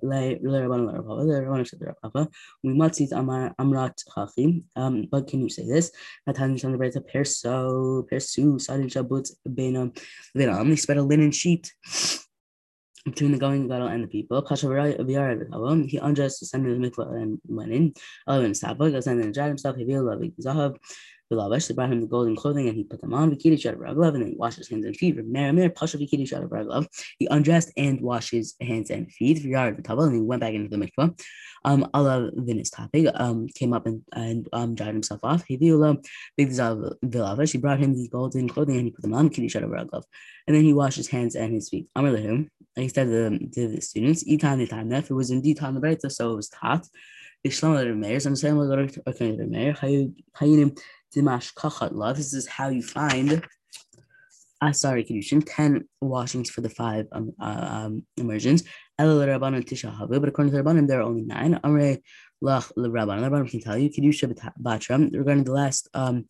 Um, 4.76 5.06
but 5.10 5.26
can 5.26 5.42
you 5.42 5.50
say 5.50 5.68
this? 5.68 5.92
Natan 6.26 6.56
Chandrabrita 6.56 7.06
Perso 7.06 8.06
Persu 8.10 8.58
Sadin 8.58 8.88
Shabut 8.88 9.30
Benam 9.46 9.94
Vinam. 10.34 10.70
They 10.70 10.76
spread 10.76 10.96
a 10.96 11.02
linen 11.02 11.30
sheet 11.30 11.74
between 13.04 13.32
the 13.32 13.38
going 13.38 13.68
battle 13.68 13.88
and 13.88 14.04
the 14.04 14.08
people. 14.08 14.40
He 14.40 15.98
undressed, 15.98 16.40
descended 16.40 16.80
the 16.80 16.90
mikvah, 16.90 17.22
and 17.22 17.38
went 17.46 17.72
in. 17.72 17.92
Eleven 18.26 18.54
Sabbath, 18.54 18.94
ascended 18.94 19.26
and 19.26 19.34
dried 19.34 19.48
himself. 19.48 19.76
He 19.76 19.84
revealed 19.84 20.06
Zahav. 20.42 20.78
Bilavesh, 21.30 21.68
they 21.68 21.74
brought 21.74 21.92
him 21.92 22.00
the 22.00 22.06
golden 22.06 22.34
clothing 22.34 22.68
and 22.68 22.76
he 22.76 22.84
put 22.84 23.00
them 23.00 23.14
on. 23.14 23.30
Vikidi 23.30 23.54
Shadabraglav, 23.54 24.14
and 24.14 24.22
then 24.22 24.30
he 24.30 24.36
washed 24.36 24.58
his 24.58 24.68
hands 24.68 24.84
and 24.84 24.96
feet. 24.96 25.16
Meramir, 25.16 25.74
Pasha 25.74 25.98
Vikidi 25.98 26.28
Shadabraglav. 26.28 26.86
He 27.18 27.28
undressed 27.30 27.72
and 27.76 28.00
washed 28.00 28.32
his 28.32 28.54
hands 28.60 28.90
and 28.90 29.10
feet. 29.12 29.38
Vyar 29.38 29.80
Vitava, 29.80 30.04
and 30.06 30.14
he 30.16 30.20
went 30.20 30.40
back 30.40 30.54
into 30.54 30.68
the 30.68 30.76
mikvah. 30.76 31.18
Um, 31.64 31.88
Allah 31.94 32.30
Vinis 32.36 32.74
topic 32.74 33.06
um, 33.14 33.46
came 33.48 33.72
up 33.72 33.86
and, 33.86 34.02
and 34.12 34.48
um, 34.52 34.74
dried 34.74 34.94
himself 34.94 35.20
off. 35.22 35.46
Big 35.46 35.60
Vilavesh, 35.60 37.52
he 37.52 37.58
brought 37.58 37.78
him 37.78 37.94
the 37.94 38.08
golden 38.08 38.48
clothing 38.48 38.76
and 38.76 38.86
he 38.86 38.90
put 38.90 39.02
them 39.02 39.14
on. 39.14 39.30
Vikidi 39.30 39.46
Shadabraglav. 39.46 40.02
And 40.46 40.56
then 40.56 40.64
he 40.64 40.72
washed 40.72 40.96
his 40.96 41.08
hands 41.08 41.36
and 41.36 41.52
his 41.52 41.68
feet. 41.68 41.86
Amr 41.94 42.12
Lehum, 42.12 42.48
he 42.76 42.88
said 42.88 43.06
to, 43.06 43.38
to 43.38 43.68
the 43.68 43.80
students, 43.80 44.24
Itan 44.24 44.66
Itan, 44.66 44.96
if 44.98 45.10
it 45.10 45.14
was 45.14 45.30
indeed 45.30 45.62
on 45.62 45.74
the 45.74 46.10
so 46.10 46.32
it 46.32 46.36
was 46.36 46.48
taught. 46.48 46.86
Ishlam 47.46 47.78
the 47.78 47.94
Meir, 47.94 48.20
and 48.26 48.38
saying, 48.38 48.58
okay, 49.06 49.34
the 49.34 49.46
Meir, 49.46 49.72
Dimash 51.14 51.54
Kachatla. 51.54 52.14
This 52.14 52.32
is 52.32 52.46
how 52.46 52.68
you 52.68 52.82
find 52.82 53.42
uh, 54.62 54.72
sorry, 54.72 55.04
Kedushin, 55.04 55.42
10 55.46 55.88
washings 56.00 56.50
for 56.50 56.60
the 56.60 56.68
five 56.68 57.06
um, 57.12 57.32
uh, 57.40 57.68
um, 57.70 58.06
immersions. 58.16 58.62
But 58.98 59.08
according 59.08 59.62
to 59.62 59.70
the 59.70 60.62
Rabbanim, 60.62 60.86
there 60.86 61.00
are 61.00 61.04
only 61.04 61.22
nine. 61.22 61.58
Amre 61.64 62.02
Lach 62.44 62.70
Rabbanim. 62.76 63.20
The 63.20 63.30
Rabbanim 63.30 63.50
can 63.50 63.60
tell 63.60 63.78
you, 63.78 63.88
Kedusha 63.88 64.52
Batra, 64.60 65.10
regarding 65.16 65.44
the 65.44 65.52
last 65.52 65.88
um, 65.94 66.26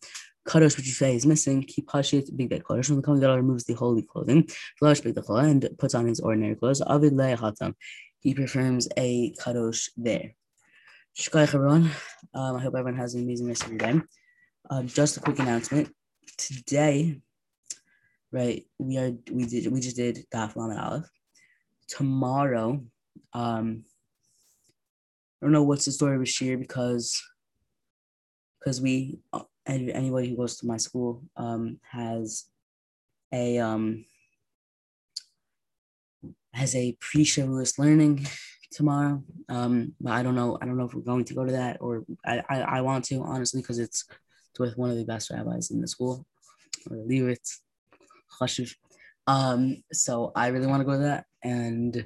Kadosh, 0.47 0.77
which 0.77 0.87
you 0.87 0.93
say 0.93 1.15
is 1.15 1.25
missing, 1.25 1.63
keep 1.63 1.87
Hashit 1.87 2.35
Big 2.35 2.49
Day 2.49 2.59
Kadosh. 2.59 2.89
When 2.89 2.97
the 2.97 3.03
Kohen 3.03 3.19
Gadol 3.19 3.37
removes 3.37 3.65
the 3.65 3.73
holy 3.73 4.03
clothing, 4.03 4.47
Flash 4.79 5.01
Big 5.01 5.17
and 5.17 5.69
puts 5.77 5.93
on 5.93 6.07
his 6.07 6.21
ordinary 6.21 6.55
clothes. 6.55 6.81
Avid 6.81 7.13
Le'achatam. 7.13 7.73
He 8.21 8.33
performs 8.33 8.87
a 8.97 9.33
Kadosh 9.33 9.89
there. 9.97 10.35
Shkai 11.19 11.53
everyone. 11.53 11.91
Um, 12.33 12.55
I 12.55 12.61
hope 12.61 12.75
everyone 12.75 12.95
has 12.95 13.13
an 13.15 13.23
amazing 13.23 13.47
rest 13.47 13.63
of 13.63 13.69
your 13.69 13.79
day. 13.79 14.01
Um, 14.71 14.87
just 14.87 15.17
a 15.17 15.19
quick 15.19 15.37
announcement. 15.39 15.93
Today, 16.37 17.19
right, 18.31 18.65
we 18.77 18.97
are 18.97 19.11
we 19.29 19.45
did 19.45 19.69
we 19.69 19.81
just 19.81 19.97
did 19.97 20.25
Daf 20.33 20.55
Lamed. 20.55 21.03
Tomorrow, 21.89 22.81
um, 23.33 23.83
I 25.41 25.45
don't 25.45 25.51
know 25.51 25.63
what's 25.63 25.83
the 25.83 25.91
story 25.91 26.17
with 26.17 26.29
Shir 26.29 26.55
because 26.55 27.21
because 28.59 28.79
we 28.79 29.19
uh, 29.33 29.41
anybody 29.67 30.29
who 30.29 30.37
goes 30.37 30.55
to 30.59 30.65
my 30.65 30.77
school 30.77 31.21
um 31.35 31.77
has 31.91 32.45
a 33.33 33.59
um 33.59 34.05
has 36.53 36.73
a 36.77 36.95
pre-Shavuos 37.01 37.77
learning 37.77 38.25
tomorrow. 38.71 39.21
Um, 39.49 39.95
but 39.99 40.13
I 40.13 40.23
don't 40.23 40.35
know. 40.35 40.57
I 40.61 40.65
don't 40.65 40.77
know 40.77 40.85
if 40.85 40.93
we're 40.93 41.01
going 41.01 41.25
to 41.25 41.33
go 41.33 41.43
to 41.43 41.51
that 41.51 41.81
or 41.81 42.05
I 42.25 42.41
I, 42.49 42.61
I 42.61 42.81
want 42.81 43.03
to 43.05 43.21
honestly 43.21 43.61
because 43.61 43.77
it's 43.77 44.05
with 44.59 44.77
one 44.77 44.89
of 44.89 44.97
the 44.97 45.05
best 45.05 45.29
rabbis 45.31 45.71
in 45.71 45.81
the 45.81 45.87
school, 45.87 46.25
or 46.89 46.97
leave 46.97 47.27
it. 47.27 47.47
Um, 49.27 49.83
so 49.91 50.31
I 50.35 50.47
really 50.47 50.67
want 50.67 50.81
to 50.81 50.85
go 50.85 50.93
to 50.93 51.03
that. 51.03 51.25
And 51.43 52.05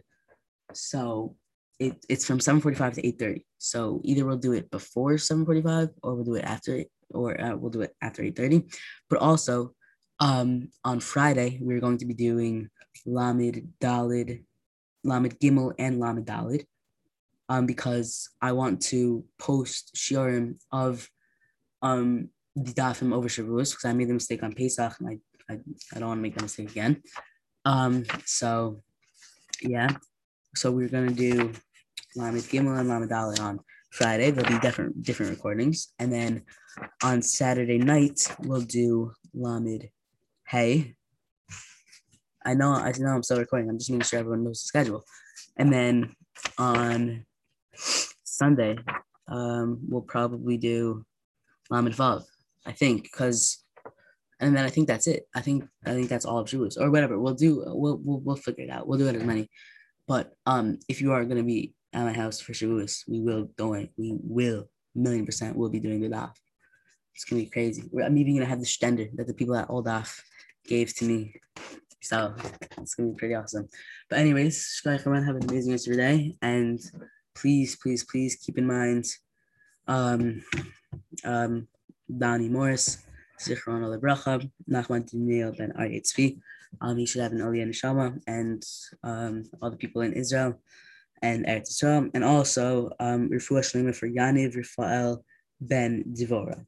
so 0.73 1.35
it, 1.79 2.05
it's 2.09 2.25
from 2.25 2.39
7.45 2.39 2.95
to 2.95 3.01
8.30. 3.01 3.43
So 3.57 4.01
either 4.03 4.25
we'll 4.25 4.37
do 4.37 4.53
it 4.53 4.69
before 4.69 5.13
7.45 5.13 5.91
or 6.03 6.15
we'll 6.15 6.23
do 6.23 6.35
it 6.35 6.45
after 6.45 6.75
it, 6.75 6.91
or 7.11 7.39
uh, 7.39 7.55
we'll 7.55 7.71
do 7.71 7.81
it 7.81 7.95
after 8.01 8.21
8.30. 8.21 8.71
But 9.09 9.19
also 9.19 9.73
um, 10.19 10.69
on 10.83 10.99
Friday, 10.99 11.59
we're 11.61 11.79
going 11.79 11.97
to 11.99 12.05
be 12.05 12.13
doing 12.13 12.69
Lamed 13.05 13.73
Dalid, 13.79 14.43
Lamed 15.03 15.39
Gimel, 15.39 15.73
and 15.79 15.99
Lamed 15.99 16.25
Dalid. 16.25 16.65
Um, 17.47 17.67
because 17.67 18.29
I 18.41 18.53
want 18.53 18.81
to 18.83 19.23
post 19.37 19.93
shiurim 19.95 20.57
of 20.71 21.07
um 21.83 22.29
the 22.33 22.34
dafim 22.57 23.13
over 23.13 23.27
Shavuos 23.27 23.71
because 23.71 23.85
I 23.85 23.93
made 23.93 24.09
the 24.09 24.13
mistake 24.13 24.43
on 24.43 24.53
Pesach 24.53 24.93
and 24.99 25.09
I, 25.09 25.53
I, 25.53 25.59
I 25.93 25.99
don't 25.99 26.09
want 26.09 26.19
to 26.19 26.21
make 26.21 26.35
that 26.35 26.43
mistake 26.43 26.71
again. 26.71 27.01
Um, 27.65 28.05
so 28.25 28.81
yeah, 29.61 29.89
so 30.55 30.71
we're 30.71 30.89
gonna 30.89 31.11
do 31.11 31.51
Lamed 32.15 32.41
Gimel 32.43 32.79
and 32.79 32.89
Lamed 32.89 33.09
Dalet 33.09 33.39
on 33.41 33.59
Friday. 33.91 34.31
There'll 34.31 34.49
be 34.49 34.59
different 34.59 35.03
different 35.03 35.31
recordings, 35.31 35.93
and 35.99 36.11
then 36.11 36.43
on 37.03 37.21
Saturday 37.21 37.77
night 37.77 38.35
we'll 38.39 38.61
do 38.61 39.11
Lamed 39.33 39.89
Hey. 40.47 40.95
I 42.45 42.53
know 42.53 42.73
I 42.73 42.93
know 42.97 43.09
I'm 43.09 43.23
still 43.23 43.39
recording. 43.39 43.69
I'm 43.69 43.79
just 43.79 43.89
making 43.89 44.03
sure 44.03 44.19
everyone 44.19 44.43
knows 44.43 44.61
the 44.61 44.67
schedule, 44.67 45.03
and 45.57 45.73
then 45.73 46.15
on 46.57 47.25
Sunday 48.23 48.77
um, 49.27 49.79
we'll 49.89 50.01
probably 50.01 50.57
do 50.57 51.05
Lamed 51.71 51.95
Vav. 51.95 52.23
I 52.65 52.71
think, 52.71 53.03
because 53.03 53.63
and 54.39 54.55
then 54.55 54.65
I 54.65 54.69
think 54.69 54.87
that's 54.87 55.07
it. 55.07 55.27
I 55.33 55.41
think 55.41 55.65
I 55.85 55.91
think 55.91 56.09
that's 56.09 56.25
all 56.25 56.39
of 56.39 56.47
Shavuos 56.47 56.79
or 56.79 56.91
whatever. 56.91 57.19
We'll 57.19 57.33
do. 57.33 57.63
We'll 57.67 57.99
we'll, 58.03 58.19
we'll 58.19 58.35
figure 58.35 58.65
it 58.65 58.69
out. 58.69 58.87
We'll 58.87 58.99
do 58.99 59.07
it 59.07 59.15
as 59.15 59.23
many. 59.23 59.49
But 60.07 60.33
um, 60.45 60.79
if 60.89 61.01
you 61.01 61.13
are 61.13 61.25
gonna 61.25 61.43
be 61.43 61.73
at 61.93 62.03
my 62.03 62.13
house 62.13 62.39
for 62.39 62.53
Shavuos, 62.53 63.07
we 63.07 63.21
will 63.21 63.49
it. 63.73 63.91
We 63.97 64.17
will 64.21 64.69
million 64.93 65.25
percent. 65.25 65.55
We'll 65.55 65.69
be 65.69 65.79
doing 65.79 66.01
the 66.01 66.09
daf. 66.09 66.33
It's 67.13 67.23
gonna 67.23 67.43
be 67.43 67.49
crazy. 67.49 67.89
I'm 68.03 68.17
even 68.17 68.35
gonna 68.35 68.45
have 68.45 68.59
the 68.59 68.65
stender 68.65 69.09
that 69.15 69.27
the 69.27 69.33
people 69.33 69.55
at 69.55 69.69
All 69.69 69.83
Daf 69.83 70.19
gave 70.67 70.93
to 70.95 71.05
me. 71.05 71.35
So 72.01 72.35
it's 72.77 72.95
gonna 72.95 73.09
be 73.09 73.15
pretty 73.15 73.35
awesome. 73.35 73.69
But 74.09 74.19
anyways, 74.19 74.81
have 74.83 75.35
an 75.37 75.49
amazing 75.49 75.71
rest 75.71 75.87
of 75.87 75.95
your 75.95 76.05
day, 76.05 76.35
and 76.41 76.79
please, 77.35 77.77
please, 77.77 78.03
please 78.03 78.35
keep 78.35 78.57
in 78.57 78.67
mind, 78.67 79.05
um, 79.87 80.43
um, 81.23 81.67
Donny 82.09 82.49
Morris, 82.49 83.03
Zichron 83.39 83.81
Lebracha, 83.83 84.49
Nachman 84.69 85.09
Daniel 85.09 85.53
Ben 85.57 85.71
Ari 85.77 86.03
Um, 86.81 86.97
he 86.97 87.05
should 87.05 87.21
have 87.21 87.31
an 87.31 87.41
and 88.27 88.63
um, 89.03 89.43
all 89.61 89.71
the 89.71 89.77
people 89.77 90.01
in 90.01 90.13
Israel 90.13 90.59
and 91.21 91.45
Eretz 91.45 91.69
Israel, 91.69 92.09
and 92.13 92.23
also 92.23 92.91
um, 92.99 93.29
Refuah 93.29 93.61
Shlema 93.61 93.95
for 93.95 94.07
Yaniv 94.07 94.55
Rafael 94.55 95.23
Ben 95.61 96.03
Divora. 96.13 96.65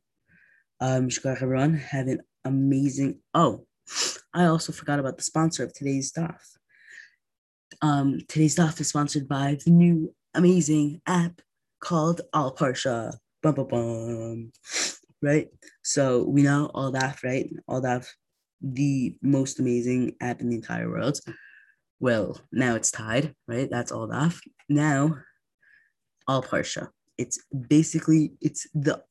Um, 0.79 1.09
Shkar 1.09 1.41
everyone, 1.41 1.75
have 1.75 2.07
an 2.07 2.21
amazing. 2.45 3.19
Oh, 3.33 3.65
I 4.33 4.45
also 4.45 4.71
forgot 4.71 4.99
about 4.99 5.17
the 5.17 5.23
sponsor 5.23 5.63
of 5.63 5.73
today's 5.73 6.11
daf. 6.11 6.39
Um, 7.81 8.21
today's 8.27 8.55
daf 8.55 8.79
is 8.79 8.89
sponsored 8.89 9.27
by 9.27 9.57
the 9.63 9.71
new 9.71 10.13
amazing 10.33 11.01
app 11.05 11.41
called 11.79 12.21
All 12.33 12.55
Parsha. 12.55 13.13
Bum, 13.41 13.55
bum, 13.55 13.67
bum. 13.67 14.51
Right? 15.21 15.47
So 15.83 16.23
we 16.23 16.43
know 16.43 16.69
all 16.73 16.91
that, 16.91 17.23
right? 17.23 17.49
All 17.67 17.81
that, 17.81 18.05
the 18.61 19.15
most 19.21 19.59
amazing 19.59 20.15
app 20.21 20.41
in 20.41 20.49
the 20.49 20.55
entire 20.55 20.89
world. 20.89 21.19
Well, 21.99 22.39
now 22.51 22.75
it's 22.75 22.91
tied, 22.91 23.33
right? 23.47 23.69
That's 23.69 23.91
all 23.91 24.07
that. 24.07 24.33
Now, 24.69 25.17
all 26.27 26.43
Parsha. 26.43 26.89
It's 27.17 27.39
basically 27.67 28.33
it's 28.41 28.67
the 28.73 29.01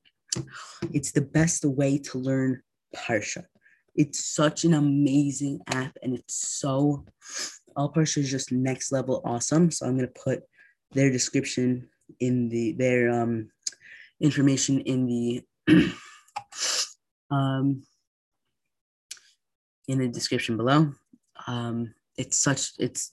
it's 0.92 1.12
the 1.12 1.22
best 1.22 1.64
way 1.64 1.98
to 1.98 2.18
learn 2.18 2.62
Parsha. 2.94 3.44
It's 3.94 4.26
such 4.26 4.64
an 4.64 4.74
amazing 4.74 5.60
app 5.68 5.96
and 6.02 6.14
it's 6.14 6.34
so 6.34 7.04
all 7.74 7.92
Parsha 7.92 8.18
is 8.18 8.30
just 8.30 8.52
next 8.52 8.92
level 8.92 9.22
awesome. 9.24 9.70
So 9.70 9.86
I'm 9.86 9.96
gonna 9.96 10.08
put 10.08 10.42
their 10.92 11.10
description 11.10 11.88
in 12.20 12.48
the 12.48 12.72
their 12.72 13.10
um 13.10 13.50
information 14.20 14.80
in 14.80 15.06
the 15.06 15.42
um 17.30 17.82
in 19.88 19.98
the 19.98 20.08
description 20.08 20.56
below. 20.56 20.92
Um 21.46 21.94
it's 22.16 22.38
such 22.38 22.72
it's 22.78 23.12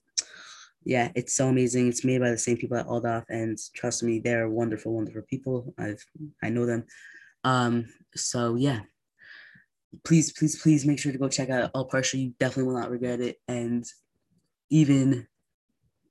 yeah, 0.86 1.12
it's 1.16 1.34
so 1.34 1.48
amazing. 1.48 1.88
It's 1.88 2.04
made 2.04 2.20
by 2.20 2.32
the 2.32 2.38
same 2.38 2.58
people 2.58 2.78
at 2.78 2.88
All 2.88 3.02
Daf, 3.02 3.24
and 3.30 3.58
trust 3.74 4.04
me, 4.04 4.20
they're 4.20 4.50
wonderful, 4.50 4.94
wonderful 4.94 5.22
people. 5.22 5.74
I've 5.78 6.04
I 6.42 6.50
know 6.50 6.66
them. 6.66 6.86
Um, 7.44 7.88
so 8.16 8.56
yeah, 8.56 8.82
please, 10.04 10.32
please, 10.34 10.62
please 10.62 10.86
make 10.86 11.00
sure 11.00 11.12
to 11.12 11.18
go 11.18 11.30
check 11.30 11.50
out 11.50 11.72
All 11.74 11.88
Parsha. 11.88 12.20
You 12.20 12.34
definitely 12.40 12.72
will 12.72 12.80
not 12.80 12.92
regret 12.92 13.22
it. 13.22 13.38
And 13.48 13.86
even 14.70 15.28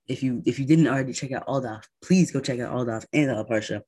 if 0.08 0.22
you 0.22 0.42
if 0.46 0.58
you 0.58 0.66
didn't 0.66 0.88
already 0.88 1.12
check 1.12 1.32
out 1.32 1.44
All 1.46 1.62
Daf, 1.62 1.84
please 2.02 2.30
go 2.30 2.40
check 2.40 2.61
out 2.61 2.72
All 2.72 2.87
Daf 2.87 3.04
and 3.12 3.30
All 3.30 3.44
Parsha. 3.44 3.82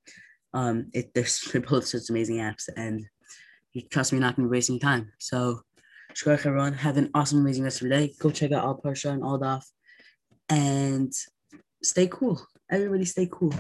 Um, 0.55 0.91
it 0.95 1.13
they're, 1.15 1.27
they're 1.53 1.61
both 1.61 1.87
such 1.87 2.09
amazing 2.09 2.37
apps, 2.37 2.69
and 2.75 3.05
you 3.73 3.83
trust 3.83 4.13
me, 4.13 4.19
not 4.19 4.37
gonna 4.37 4.49
be 4.49 4.53
wasting 4.57 4.81
time. 4.81 5.13
So, 5.19 5.61
Shkar 6.15 6.47
everyone, 6.47 6.73
have 6.73 6.97
an 6.97 7.11
awesome, 7.15 7.41
amazing 7.41 7.65
rest 7.65 7.83
of 7.83 7.89
your 7.89 7.99
day. 7.99 8.15
Go 8.19 8.31
check 8.31 8.53
out 8.53 8.65
All 8.65 8.81
Parsha 8.81 9.11
and 9.11 9.23
All 9.23 9.39
Daf, 9.39 9.65
and 10.49 11.13
stay 11.83 12.07
cool. 12.07 12.41
Everybody, 12.71 13.05
stay 13.05 13.29
cool. 13.31 13.53